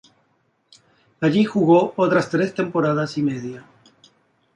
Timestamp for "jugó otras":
1.45-2.31